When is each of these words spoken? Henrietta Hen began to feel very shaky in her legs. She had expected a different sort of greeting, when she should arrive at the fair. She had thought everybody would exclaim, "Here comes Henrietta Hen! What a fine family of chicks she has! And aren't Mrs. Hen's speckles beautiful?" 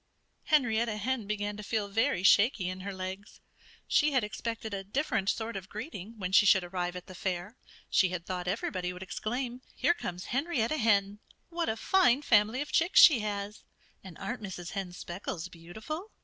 Henrietta 0.45 0.97
Hen 0.97 1.27
began 1.27 1.55
to 1.57 1.61
feel 1.61 1.87
very 1.87 2.23
shaky 2.23 2.67
in 2.67 2.79
her 2.79 2.91
legs. 2.91 3.39
She 3.87 4.13
had 4.13 4.23
expected 4.23 4.73
a 4.73 4.83
different 4.83 5.29
sort 5.29 5.55
of 5.55 5.69
greeting, 5.69 6.17
when 6.17 6.31
she 6.31 6.47
should 6.47 6.63
arrive 6.63 6.95
at 6.95 7.05
the 7.05 7.13
fair. 7.13 7.55
She 7.87 8.09
had 8.09 8.25
thought 8.25 8.47
everybody 8.47 8.93
would 8.93 9.03
exclaim, 9.03 9.61
"Here 9.75 9.93
comes 9.93 10.25
Henrietta 10.33 10.77
Hen! 10.77 11.19
What 11.49 11.69
a 11.69 11.77
fine 11.77 12.23
family 12.23 12.61
of 12.61 12.71
chicks 12.71 12.99
she 12.99 13.19
has! 13.19 13.63
And 14.03 14.17
aren't 14.17 14.41
Mrs. 14.41 14.71
Hen's 14.71 14.97
speckles 14.97 15.49
beautiful?" 15.49 16.09